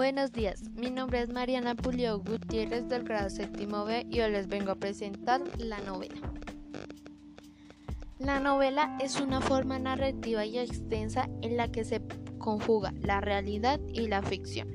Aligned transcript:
Buenos 0.00 0.32
días, 0.32 0.62
mi 0.70 0.88
nombre 0.88 1.20
es 1.20 1.28
Mariana 1.28 1.74
Pulio 1.74 2.20
Gutiérrez 2.20 2.88
del 2.88 3.04
grado 3.04 3.28
séptimo 3.28 3.84
B 3.84 4.06
y 4.08 4.20
hoy 4.20 4.32
les 4.32 4.48
vengo 4.48 4.70
a 4.70 4.76
presentar 4.76 5.42
la 5.58 5.78
novela. 5.80 6.32
La 8.18 8.40
novela 8.40 8.96
es 8.98 9.20
una 9.20 9.42
forma 9.42 9.78
narrativa 9.78 10.46
y 10.46 10.58
extensa 10.58 11.28
en 11.42 11.58
la 11.58 11.70
que 11.70 11.84
se 11.84 12.00
conjuga 12.38 12.94
la 13.02 13.20
realidad 13.20 13.78
y 13.92 14.08
la 14.08 14.22
ficción. 14.22 14.70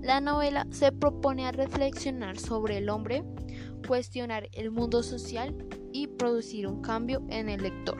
La 0.00 0.22
novela 0.22 0.66
se 0.70 0.90
propone 0.90 1.46
a 1.46 1.52
reflexionar 1.52 2.38
sobre 2.38 2.78
el 2.78 2.88
hombre, 2.88 3.24
cuestionar 3.86 4.48
el 4.52 4.70
mundo 4.70 5.02
social 5.02 5.54
y 5.92 6.06
producir 6.06 6.66
un 6.66 6.80
cambio 6.80 7.22
en 7.28 7.50
el 7.50 7.62
lector. 7.62 7.98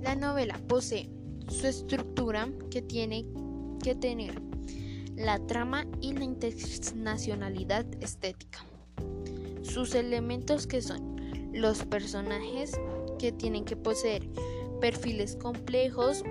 La 0.00 0.14
novela 0.14 0.58
posee 0.66 1.13
su 1.48 1.66
estructura 1.66 2.48
que 2.70 2.82
tiene 2.82 3.26
que 3.82 3.94
tener 3.94 4.40
la 5.16 5.38
trama 5.46 5.86
y 6.00 6.12
la 6.12 6.24
internacionalidad 6.24 7.86
estética. 8.00 8.64
Sus 9.62 9.94
elementos 9.94 10.66
que 10.66 10.82
son 10.82 11.14
los 11.52 11.84
personajes 11.84 12.72
que 13.18 13.32
tienen 13.32 13.64
que 13.64 13.76
poseer 13.76 14.28
perfiles 14.80 15.36
complejos, 15.36 16.24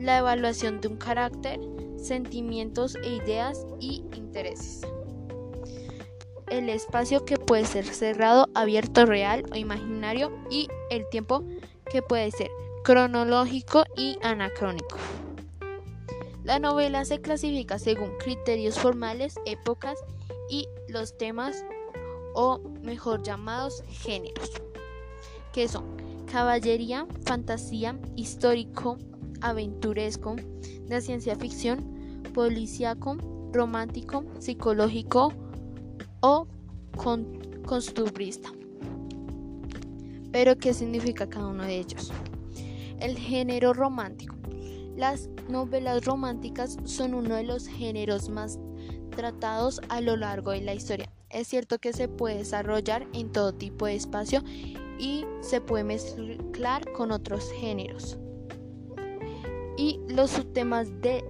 la 0.00 0.18
evaluación 0.18 0.80
de 0.80 0.88
un 0.88 0.96
carácter, 0.96 1.60
sentimientos 1.96 2.96
e 2.96 3.16
ideas 3.16 3.66
y 3.78 4.04
intereses. 4.16 4.80
El 6.48 6.68
espacio 6.68 7.24
que 7.24 7.36
puede 7.36 7.64
ser 7.64 7.84
cerrado, 7.84 8.48
abierto, 8.54 9.06
real 9.06 9.44
o 9.52 9.56
imaginario 9.56 10.32
y 10.50 10.68
el 10.90 11.08
tiempo 11.10 11.44
que 11.90 12.02
puede 12.02 12.30
ser 12.32 12.50
cronológico 12.82 13.84
y 13.96 14.16
anacrónico. 14.22 14.96
La 16.44 16.58
novela 16.58 17.04
se 17.04 17.20
clasifica 17.20 17.78
según 17.78 18.16
criterios 18.18 18.78
formales, 18.78 19.34
épocas 19.44 19.98
y 20.48 20.66
los 20.88 21.16
temas 21.18 21.64
o 22.34 22.60
mejor 22.82 23.22
llamados 23.22 23.82
géneros, 23.88 24.50
que 25.52 25.68
son 25.68 25.84
caballería, 26.26 27.06
fantasía, 27.24 27.98
histórico, 28.16 28.96
aventuresco, 29.40 30.36
de 30.86 31.00
ciencia 31.00 31.36
ficción, 31.36 32.22
policíaco, 32.34 33.16
romántico, 33.52 34.24
psicológico 34.38 35.32
o 36.20 36.46
costumbrista. 37.66 38.50
Pero, 40.32 40.56
¿qué 40.56 40.72
significa 40.72 41.28
cada 41.28 41.48
uno 41.48 41.64
de 41.64 41.78
ellos? 41.78 42.12
El 43.00 43.16
género 43.16 43.72
romántico. 43.72 44.36
Las 44.96 45.28
novelas 45.48 46.04
románticas 46.04 46.76
son 46.84 47.14
uno 47.14 47.34
de 47.34 47.44
los 47.44 47.66
géneros 47.66 48.28
más 48.28 48.58
tratados 49.16 49.80
a 49.88 50.00
lo 50.00 50.16
largo 50.16 50.50
de 50.50 50.60
la 50.60 50.74
historia. 50.74 51.10
Es 51.30 51.48
cierto 51.48 51.78
que 51.78 51.92
se 51.92 52.08
puede 52.08 52.38
desarrollar 52.38 53.06
en 53.12 53.32
todo 53.32 53.52
tipo 53.54 53.86
de 53.86 53.94
espacio 53.94 54.42
y 54.98 55.24
se 55.40 55.60
puede 55.60 55.84
mezclar 55.84 56.90
con 56.92 57.10
otros 57.12 57.50
géneros. 57.52 58.18
Y 59.76 60.00
los 60.08 60.30
subtemas 60.30 61.00
del 61.00 61.24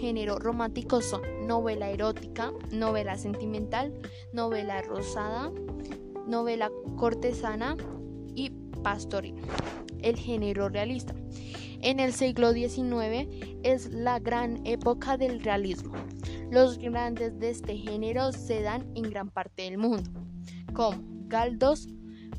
género 0.00 0.38
romántico 0.38 1.02
son 1.02 1.20
novela 1.46 1.90
erótica, 1.90 2.52
novela 2.70 3.18
sentimental, 3.18 3.92
novela 4.32 4.80
rosada, 4.80 5.52
novela 6.26 6.70
cortesana 6.96 7.76
pastoril 8.84 9.34
el 10.04 10.16
género 10.16 10.68
realista. 10.68 11.14
En 11.80 11.98
el 11.98 12.12
siglo 12.12 12.52
XIX 12.52 13.28
es 13.62 13.90
la 13.90 14.18
gran 14.18 14.64
época 14.66 15.16
del 15.16 15.42
realismo. 15.42 15.94
Los 16.50 16.78
grandes 16.78 17.38
de 17.40 17.50
este 17.50 17.76
género 17.76 18.32
se 18.32 18.62
dan 18.62 18.86
en 18.94 19.02
gran 19.04 19.30
parte 19.30 19.62
del 19.62 19.78
mundo, 19.78 20.10
como 20.72 21.02
Galdós, 21.26 21.88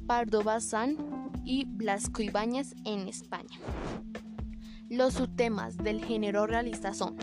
Pardo 0.07 0.43
Bazán 0.43 1.31
y 1.43 1.65
Blasco 1.65 2.21
Ibáñez 2.21 2.73
en 2.85 3.07
España. 3.07 3.59
Los 4.89 5.15
subtemas 5.15 5.77
del 5.77 6.03
género 6.03 6.45
realista 6.45 6.93
son 6.93 7.17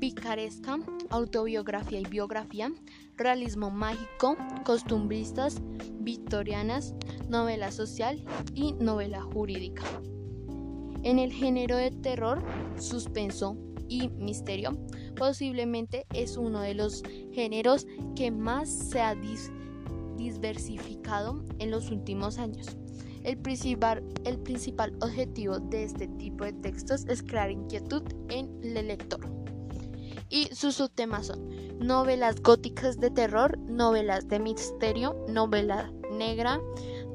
picaresca, 0.00 0.78
autobiografía 1.10 2.00
y 2.00 2.04
biografía, 2.04 2.72
realismo 3.16 3.70
mágico, 3.70 4.36
costumbristas, 4.64 5.60
victorianas, 6.00 6.94
novela 7.28 7.70
social 7.70 8.24
y 8.54 8.72
novela 8.74 9.22
jurídica. 9.22 9.84
En 11.02 11.18
el 11.18 11.32
género 11.32 11.76
de 11.76 11.90
terror, 11.90 12.42
suspenso 12.78 13.56
y 13.88 14.08
misterio, 14.08 14.78
posiblemente 15.16 16.06
es 16.14 16.36
uno 16.36 16.60
de 16.60 16.74
los 16.74 17.02
géneros 17.32 17.86
que 18.14 18.30
más 18.30 18.68
se 18.68 19.00
ha 19.00 19.16
diversificado 20.16 21.44
en 21.58 21.70
los 21.70 21.90
últimos 21.90 22.38
años. 22.38 22.76
El 23.24 23.38
principal, 23.38 24.02
el 24.24 24.38
principal 24.38 24.94
objetivo 25.00 25.60
de 25.60 25.84
este 25.84 26.08
tipo 26.08 26.44
de 26.44 26.52
textos 26.54 27.04
es 27.08 27.22
crear 27.22 27.50
inquietud 27.50 28.02
en 28.28 28.48
el 28.62 28.88
lector. 28.88 29.20
Y 30.32 30.46
sus 30.54 30.76
subtemas 30.76 31.26
son 31.26 31.78
novelas 31.78 32.40
góticas 32.40 32.98
de 32.98 33.10
terror, 33.10 33.58
novelas 33.58 34.28
de 34.28 34.38
misterio, 34.38 35.14
novela 35.28 35.92
negra, 36.10 36.58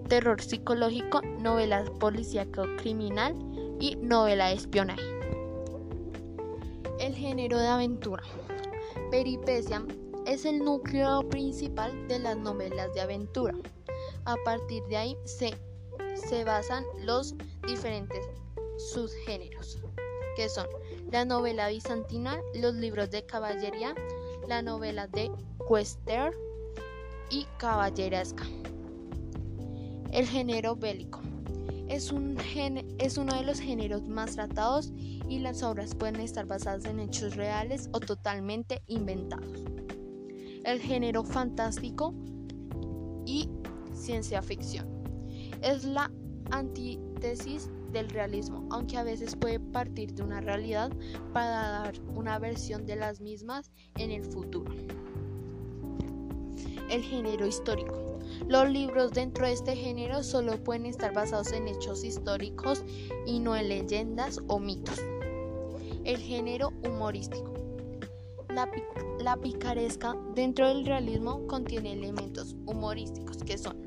terror 0.08 0.40
psicológico, 0.40 1.24
novela 1.40 1.84
policíaco 2.00 2.66
criminal 2.78 3.34
y 3.80 3.96
novela 3.96 4.50
de 4.50 4.54
espionaje. 4.54 5.02
El 7.00 7.16
género 7.16 7.58
de 7.58 7.68
aventura. 7.68 8.22
Peripecia 9.10 9.84
es 10.28 10.46
el 10.46 10.60
núcleo 10.60 11.28
principal 11.28 12.08
de 12.08 12.20
las 12.20 12.38
novelas 12.38 12.94
de 12.94 13.02
aventura. 13.02 13.56
A 14.26 14.36
partir 14.46 14.84
de 14.90 14.98
ahí 14.98 15.18
se, 15.26 15.58
se 16.14 16.44
basan 16.44 16.84
los 17.04 17.34
diferentes 17.66 18.24
subgéneros, 18.78 19.80
que 20.36 20.48
son 20.50 20.68
la 21.12 21.26
novela 21.26 21.70
bizantina, 21.70 22.40
los 22.56 22.76
libros 22.76 23.10
de 23.12 23.26
caballería, 23.26 23.96
la 24.48 24.62
novela 24.62 25.08
de 25.08 25.32
western 25.70 26.34
y 27.30 27.46
caballeresca. 27.58 28.44
El 30.12 30.26
género 30.26 30.76
bélico. 30.76 31.22
Es, 31.88 32.12
un 32.12 32.38
es 32.98 33.18
uno 33.18 33.34
de 33.36 33.44
los 33.44 33.60
géneros 33.60 34.04
más 34.08 34.36
tratados 34.36 34.92
y 35.30 35.40
las 35.40 35.64
obras 35.64 35.96
pueden 35.96 36.18
estar 36.18 36.46
basadas 36.46 36.86
en 36.86 37.00
hechos 37.00 37.36
reales 37.36 37.90
o 37.94 38.00
totalmente 38.00 38.82
inventados. 38.88 39.64
El 40.66 40.82
género 40.82 41.24
fantástico 41.24 42.14
y 43.26 43.50
ciencia 43.94 44.42
ficción. 44.42 44.88
Es 45.62 45.86
la 45.86 46.12
antítesis 46.52 47.70
del 47.92 48.10
realismo, 48.10 48.68
aunque 48.72 48.98
a 48.98 49.04
veces 49.04 49.36
puede 49.36 49.60
partir 49.60 50.14
de 50.14 50.24
una 50.24 50.42
realidad 50.42 50.92
para 51.34 51.50
dar 51.50 51.94
una 52.16 52.40
versión 52.40 52.86
de 52.86 52.96
las 52.96 53.22
mismas 53.22 53.72
en 53.96 54.12
el 54.12 54.24
futuro. 54.24 54.74
El 56.90 57.02
género 57.02 57.46
histórico. 57.46 58.20
Los 58.48 58.70
libros 58.70 59.12
dentro 59.12 59.46
de 59.46 59.54
este 59.54 59.76
género 59.76 60.24
solo 60.24 60.64
pueden 60.64 60.86
estar 60.86 61.14
basados 61.14 61.52
en 61.52 61.68
hechos 61.68 62.04
históricos 62.04 62.84
y 63.26 63.40
no 63.40 63.56
en 63.56 63.70
leyendas 63.70 64.40
o 64.48 64.60
mitos. 64.60 65.00
El 66.04 66.18
género 66.18 66.72
humorístico. 66.86 67.54
La, 69.20 69.36
picaresca 69.38 70.16
dentro 70.34 70.68
del 70.68 70.86
realismo 70.86 71.46
contiene 71.48 71.94
elementos 71.94 72.56
humorísticos 72.66 73.38
que 73.38 73.58
son 73.58 73.78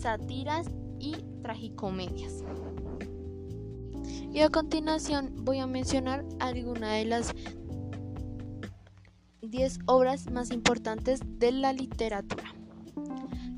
sátiras 0.00 0.66
y 0.98 1.16
tragicomedias. 1.42 2.42
Y 4.32 4.40
a 4.40 4.50
continuación 4.50 5.32
voy 5.44 5.58
a 5.58 5.66
mencionar 5.66 6.24
algunas 6.38 6.92
de 6.92 7.04
las 7.06 7.34
10 9.40 9.78
obras 9.86 10.30
más 10.30 10.50
importantes 10.50 11.20
de 11.24 11.52
la 11.52 11.72
literatura. 11.72 12.54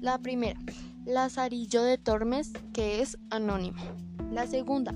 La 0.01 0.19
primera, 0.19 0.59
Lazarillo 1.05 1.83
de 1.83 1.99
Tormes, 1.99 2.53
que 2.73 3.03
es 3.03 3.19
anónimo. 3.31 3.83
La 4.31 4.47
segunda, 4.47 4.93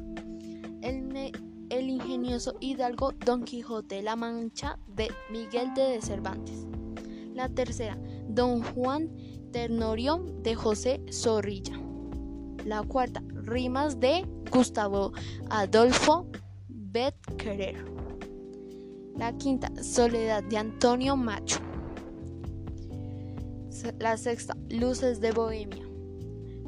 el, 0.81 1.33
el, 1.71 1.91
ingenioso 1.91 2.55
hidalgo 2.61 3.13
Don 3.13 3.45
Quijote 3.45 3.97
de 3.97 4.03
la 4.03 4.15
Mancha 4.15 4.79
de 4.87 5.11
Miguel 5.31 5.75
de 5.75 6.01
Cervantes. 6.01 6.67
La 7.35 7.49
tercera, 7.49 7.99
Don 8.29 8.63
Juan 8.63 9.11
Ternorio 9.51 10.25
de 10.43 10.55
José 10.55 11.03
Zorrilla. 11.11 11.79
La 12.65 12.83
cuarta, 12.83 13.23
Rimas 13.45 14.01
de 14.01 14.27
Gustavo 14.51 15.13
Adolfo 15.51 16.27
Betquerer. 16.69 17.85
La 19.17 19.33
quinta, 19.37 19.71
Soledad 19.83 20.43
de 20.45 20.59
Antonio 20.59 21.17
Macho. 21.17 21.61
La 23.99 24.17
sexta, 24.17 24.57
Luces 24.71 25.21
de 25.21 25.33
Bohemia, 25.33 25.85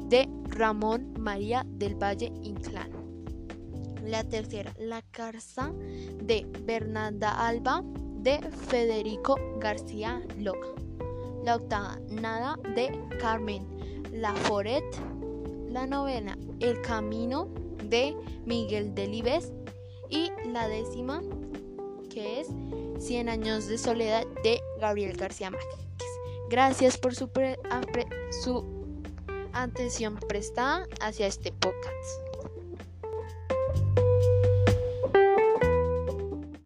de 0.09 0.29
Ramón 0.49 1.13
María 1.19 1.65
del 1.65 1.95
Valle 1.95 2.31
Inclán. 2.43 2.91
La 4.05 4.23
tercera, 4.23 4.73
La 4.79 5.01
Carza 5.01 5.73
de 6.23 6.45
Bernarda 6.63 7.31
Alba 7.47 7.81
de 8.19 8.39
Federico 8.51 9.35
García 9.59 10.21
Loca. 10.37 10.67
La 11.43 11.55
octava, 11.55 11.99
Nada 12.09 12.57
de 12.75 12.91
Carmen 13.19 13.65
Laforet. 14.11 14.85
La 15.77 15.85
novena, 15.85 16.35
El 16.59 16.81
Camino 16.81 17.49
de 17.83 18.15
Miguel 18.47 18.95
Delibes. 18.95 19.51
Y 20.09 20.31
la 20.47 20.67
décima, 20.67 21.21
que 22.09 22.41
es 22.41 22.47
Cien 22.97 23.29
años 23.29 23.67
de 23.67 23.77
soledad 23.77 24.25
de 24.43 24.59
Gabriel 24.81 25.15
García 25.15 25.51
Márquez. 25.51 25.77
Gracias 26.49 26.97
por 26.97 27.13
su, 27.13 27.29
su 28.43 28.65
atención 29.53 30.15
prestada 30.15 30.87
hacia 30.99 31.27
este 31.27 31.51
podcast. 31.51 32.26